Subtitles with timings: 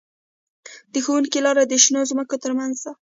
[0.93, 2.91] د ښوونځي لاره د شنو ځمکو ترمنځ وه